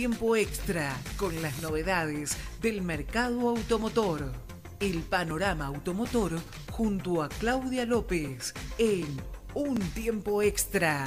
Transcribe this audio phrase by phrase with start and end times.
[0.00, 4.32] tiempo extra con las novedades del mercado automotor.
[4.80, 6.40] El panorama automotor
[6.70, 9.04] junto a Claudia López en
[9.52, 11.06] Un tiempo extra.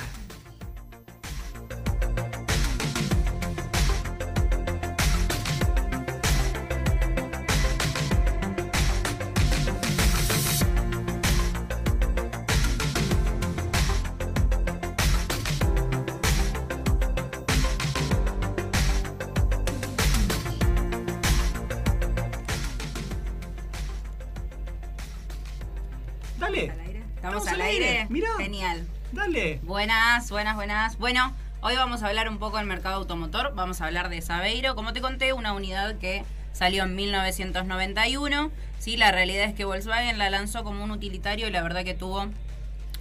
[26.44, 26.72] Dale.
[26.72, 27.00] ¿Al aire?
[27.16, 27.88] ¿Estamos Estamos al al aire?
[27.88, 28.28] aire, mirá.
[28.38, 28.86] Genial.
[29.14, 29.60] Dale.
[29.64, 30.98] Buenas, buenas, buenas.
[30.98, 33.54] Bueno, hoy vamos a hablar un poco del mercado automotor.
[33.56, 34.76] Vamos a hablar de Sabeiro.
[34.76, 38.52] Como te conté, una unidad que salió en 1991.
[38.78, 41.94] Sí, la realidad es que Volkswagen la lanzó como un utilitario y la verdad que
[41.94, 42.28] tuvo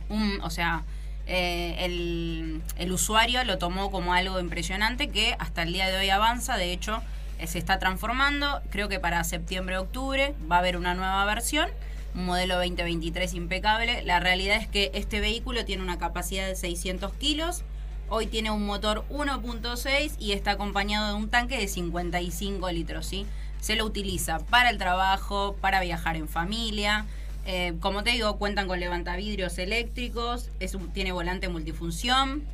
[0.08, 0.84] un, o sea,
[1.26, 6.10] eh, el, el usuario lo tomó como algo impresionante que hasta el día de hoy
[6.10, 6.56] avanza.
[6.56, 7.02] De hecho,
[7.40, 8.62] eh, se está transformando.
[8.70, 11.68] Creo que para septiembre-octubre va a haber una nueva versión.
[12.14, 14.02] Un modelo 2023 impecable.
[14.02, 17.62] La realidad es que este vehículo tiene una capacidad de 600 kilos.
[18.10, 23.06] Hoy tiene un motor 1.6 y está acompañado de un tanque de 55 litros.
[23.06, 23.26] ¿sí?
[23.60, 27.06] Se lo utiliza para el trabajo, para viajar en familia.
[27.46, 30.50] Eh, como te digo, cuentan con levantavidrios eléctricos,
[30.92, 32.44] tiene volante multifunción,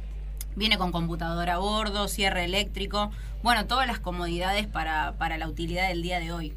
[0.55, 3.11] viene con computadora a bordo, cierre eléctrico.
[3.43, 6.55] Bueno, todas las comodidades para, para la utilidad del día de hoy.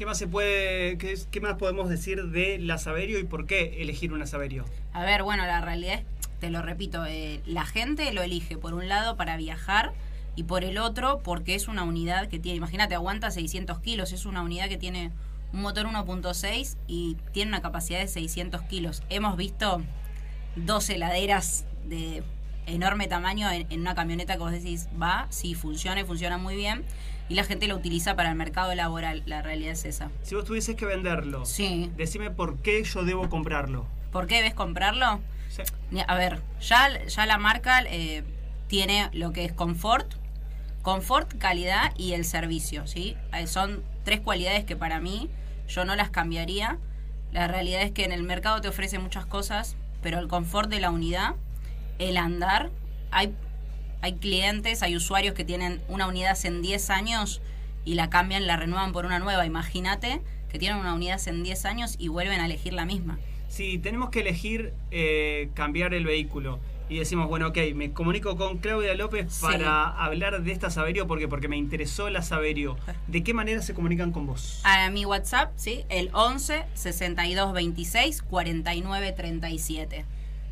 [0.00, 4.14] ¿Qué más se puede, qué, más podemos decir de la Saverio y por qué elegir
[4.14, 4.64] una Saverio?
[4.94, 6.04] A ver, bueno, la realidad es,
[6.38, 9.92] te lo repito, eh, la gente lo elige por un lado para viajar
[10.36, 14.24] y por el otro porque es una unidad que tiene, imagínate, aguanta 600 kilos, es
[14.24, 15.12] una unidad que tiene
[15.52, 19.02] un motor 1.6 y tiene una capacidad de 600 kilos.
[19.10, 19.82] Hemos visto
[20.56, 22.22] dos heladeras de
[22.70, 26.56] enorme tamaño en, en una camioneta que vos decís, va, sí, funciona y funciona muy
[26.56, 26.84] bien.
[27.28, 30.10] Y la gente lo utiliza para el mercado laboral, la realidad es esa.
[30.22, 31.90] Si vos tuvieses que venderlo, Sí.
[31.96, 33.86] decime por qué yo debo comprarlo.
[34.10, 35.20] ¿Por qué debes comprarlo?
[35.48, 35.62] Sí.
[36.08, 38.24] A ver, ya, ya la marca eh,
[38.66, 40.12] tiene lo que es confort,
[40.82, 43.16] confort, calidad y el servicio, ¿sí?
[43.32, 45.28] Eh, son tres cualidades que para mí
[45.68, 46.78] yo no las cambiaría.
[47.32, 50.80] La realidad es que en el mercado te ofrece muchas cosas, pero el confort de
[50.80, 51.34] la unidad,
[52.00, 52.70] el andar,
[53.12, 53.32] hay,
[54.00, 57.40] hay clientes, hay usuarios que tienen una unidad hace 10 años
[57.84, 59.46] y la cambian, la renuevan por una nueva.
[59.46, 63.18] Imagínate que tienen una unidad hace 10 años y vuelven a elegir la misma.
[63.48, 68.58] Si tenemos que elegir eh, cambiar el vehículo y decimos, bueno, ok, me comunico con
[68.58, 69.42] Claudia López Sí.
[69.42, 72.76] para hablar de esta Saverio porque porque me interesó la Saverio.
[73.06, 74.60] ¿De qué manera se comunican con vos?
[74.64, 75.84] A mi WhatsApp, ¿sí?
[75.88, 80.04] El 11 62 26 49 37.